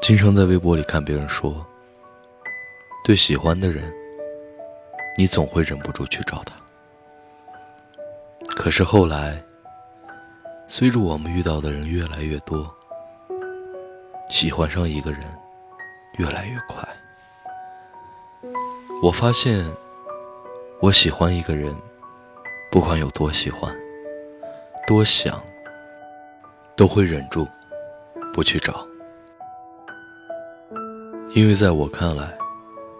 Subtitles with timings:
[0.00, 1.66] 经常在微博里看别人说，
[3.04, 3.92] 对喜欢的人，
[5.16, 6.54] 你总会忍不住去找他。
[8.56, 9.42] 可是后来，
[10.66, 12.74] 随着我们遇到的人越来越多，
[14.28, 15.20] 喜欢上一个人
[16.18, 16.88] 越来越快。
[19.02, 19.64] 我发现，
[20.80, 21.74] 我喜欢一个人，
[22.70, 23.76] 不管有多喜欢、
[24.86, 25.40] 多想，
[26.74, 27.46] 都会忍住
[28.32, 28.86] 不去找，
[31.34, 32.36] 因为在我看来，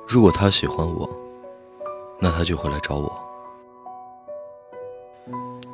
[0.08, 1.08] 如果他喜欢我，
[2.18, 3.12] 那他就会来找我。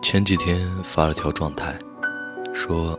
[0.02, 1.74] 前几天发了条状态，
[2.52, 2.98] 说：“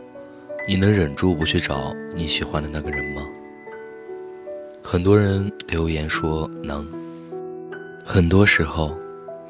[0.66, 3.22] 你能忍住不去找你喜欢的那个人吗？”
[4.82, 6.86] 很多人留言说能。
[8.04, 8.96] 很多时候，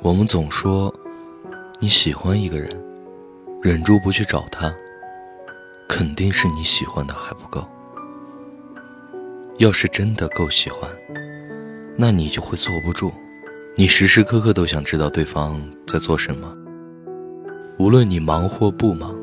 [0.03, 0.93] 我们总说
[1.79, 2.71] 你喜欢一个人，
[3.63, 4.75] 忍住不去找他，
[5.97, 7.67] 肯定是你喜欢的还不够。
[9.57, 10.91] 要是真的够喜欢，
[11.97, 13.11] 那你就会坐不住，
[13.77, 16.55] 你时时刻刻都想知道对方在做什么。
[17.79, 19.15] 无论你忙或不忙，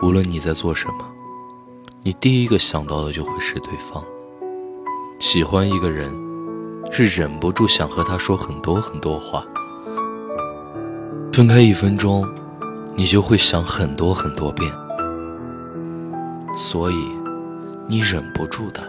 [0.00, 1.08] 无论你在做什么，
[2.02, 4.02] 你第一个想到的就会是对方。
[5.20, 6.12] 喜欢一个人，
[6.90, 9.46] 是忍不住想和他说很多很多话。
[11.32, 12.28] 分开一分钟，
[12.96, 14.68] 你就会想很多很多遍。
[16.54, 16.94] 所以，
[17.86, 18.82] 你忍不住的。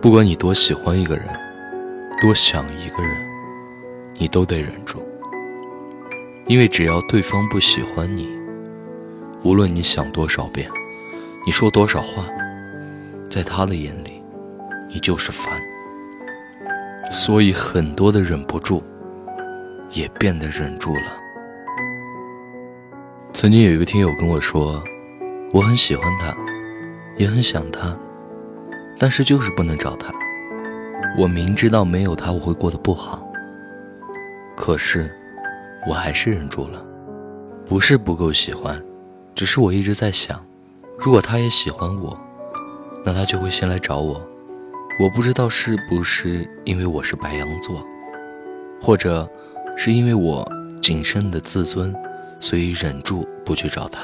[0.00, 1.26] 不管你多喜欢一个人，
[2.20, 3.16] 多想一个人，
[4.18, 5.00] 你都得忍住。
[6.46, 8.28] 因为只要对方不喜欢你，
[9.44, 10.68] 无论你想多少遍，
[11.46, 12.24] 你说多少话，
[13.30, 14.20] 在他的眼里，
[14.88, 15.52] 你就是烦。
[17.12, 18.82] 所以很多的忍不住，
[19.90, 21.16] 也变得忍住了。
[23.32, 24.82] 曾经有一个听友跟我说，
[25.52, 26.34] 我很喜欢他，
[27.16, 27.94] 也很想他，
[28.98, 30.12] 但是就是不能找他。
[31.18, 33.26] 我明知道没有他我会过得不好，
[34.56, 35.10] 可是。
[35.84, 36.80] 我还是忍住了，
[37.66, 38.80] 不是不够喜欢，
[39.34, 40.40] 只是我一直在想，
[40.96, 42.16] 如果他也喜欢我，
[43.04, 44.24] 那他就会先来找我。
[45.00, 47.84] 我不知道是不是因为我是白羊座，
[48.80, 49.28] 或者
[49.76, 50.48] 是因为我
[50.80, 51.92] 谨慎的自尊，
[52.38, 54.02] 所以忍住不去找他。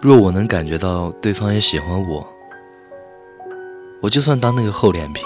[0.00, 2.26] 若我能感觉到对方也喜欢我，
[4.00, 5.22] 我就算当那个厚脸皮，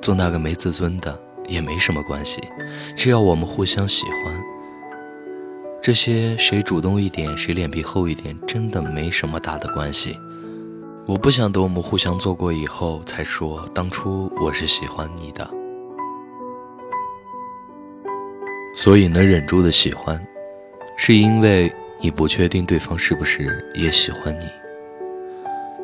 [0.00, 1.18] 做那个没自尊的。
[1.48, 2.40] 也没什么关系，
[2.96, 4.32] 只要我们互相喜欢，
[5.82, 10.16] 这些谁主动一点，谁脸皮厚一点，真的没什么大的关系。
[11.04, 15.50] 我不想等我们互相做过以后才说当初我是喜欢你的。
[18.76, 20.24] 所以能忍住的喜欢，
[20.96, 21.70] 是因为
[22.02, 24.46] 你不确定对方是不是也喜欢你，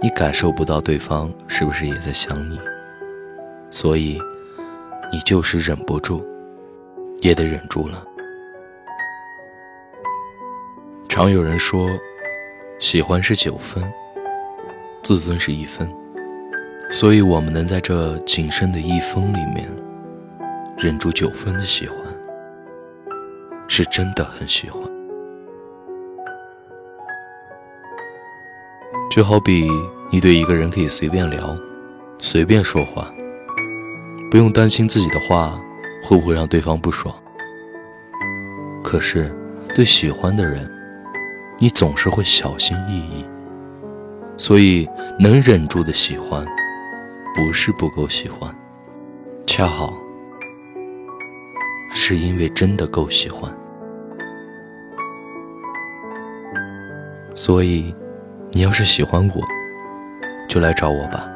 [0.03, 2.59] 你感受不到对方是不是也在想你，
[3.71, 4.21] 所以。
[5.11, 6.23] 你就是忍不住，
[7.23, 8.05] 也得忍住了。
[11.09, 11.89] 常有人说，
[12.79, 13.83] 喜欢是九分，
[15.03, 15.91] 自尊是一分，
[16.91, 19.67] 所以我们能在这仅剩的一分里面，
[20.77, 21.99] 忍住九分的喜欢，
[23.67, 24.83] 是真的很喜欢。
[29.11, 29.69] 就好比
[30.11, 31.57] 你对一个人可以随便聊，
[32.19, 33.13] 随便说话。
[34.31, 35.59] 不用担心自己的话
[36.05, 37.15] 会不会让对方不爽。
[38.85, 39.35] 可是，
[39.75, 40.71] 对喜欢的人，
[41.59, 43.25] 你总是会小心翼翼。
[44.37, 44.89] 所以，
[45.19, 46.47] 能忍住的喜欢，
[47.35, 48.55] 不是不够喜欢，
[49.47, 49.93] 恰好
[51.91, 53.51] 是因为真的够喜欢。
[57.35, 57.95] 所以，
[58.51, 59.43] 你要是喜欢我，
[60.49, 61.31] 就来找我吧，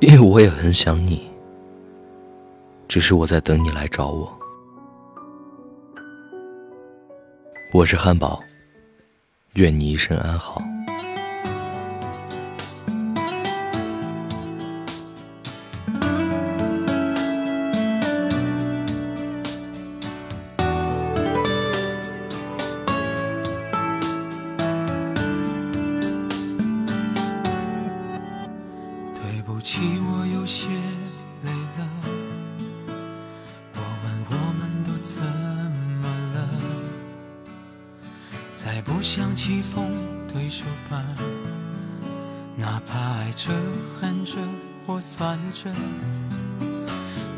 [0.00, 1.30] 因为我也很想你。
[2.88, 4.38] 只是我在等你来找我。
[7.72, 8.42] 我是汉堡，
[9.54, 10.60] 愿你一生安好。
[38.64, 39.90] 再不想棋逢
[40.32, 41.02] 对手吧，
[42.56, 43.50] 哪怕爱着、
[44.00, 44.34] 恨着
[44.86, 45.68] 或算着，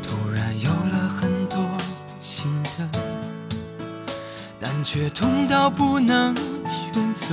[0.03, 1.57] 突然有了很多
[2.21, 2.45] 心
[2.77, 2.87] 得，
[4.59, 6.35] 但却痛到不能
[6.69, 7.25] 选择。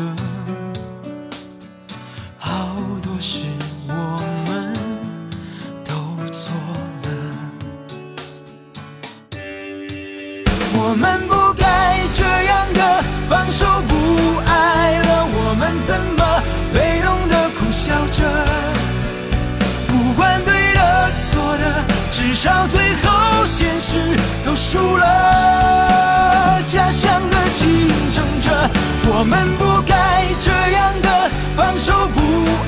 [24.72, 26.62] 除了。
[26.66, 27.68] 家乡的竞
[28.14, 28.70] 争者，
[29.04, 32.18] 我们不该这样的放手不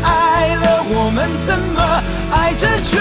[0.06, 0.85] 爱了。
[0.87, 1.81] 我们怎么
[2.31, 3.01] 爱着却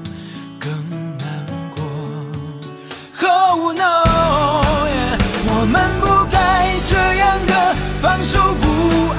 [8.31, 8.65] 手不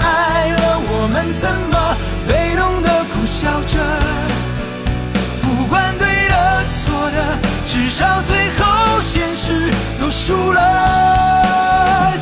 [0.00, 0.80] 爱了。
[0.90, 1.76] 我们怎么
[2.26, 3.76] 被动的苦笑着？
[5.42, 7.36] 不管对的错的，
[7.66, 8.64] 至少最后
[9.02, 9.70] 现实
[10.00, 10.58] 都输了。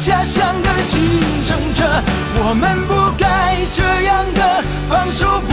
[0.00, 0.98] 家乡的竞
[1.46, 2.02] 争者，
[2.42, 4.40] 我们不该这样的
[4.88, 5.52] 放手不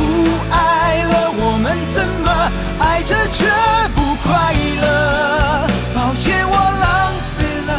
[0.49, 1.29] 爱了。
[1.39, 3.45] 我们怎么爱着却
[3.93, 5.67] 不快乐？
[5.93, 7.71] 抱歉，我浪费了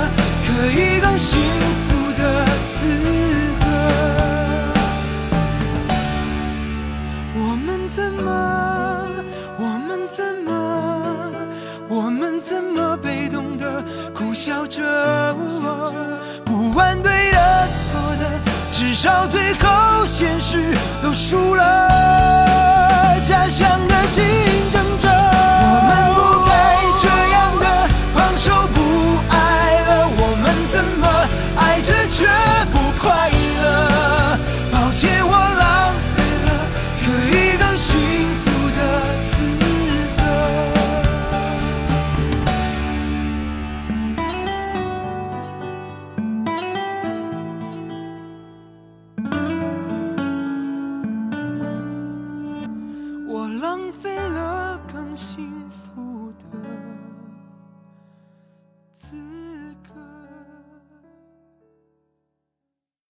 [0.47, 1.41] 可以更幸
[1.88, 1.88] 福
[19.01, 22.38] 少最后现实都输了。